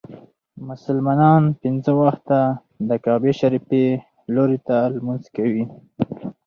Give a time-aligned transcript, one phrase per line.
[0.67, 2.39] مسلمانان پنځه وخته
[2.89, 3.85] د کعبې شريفي
[4.35, 5.65] لوري ته لمونځ کوي.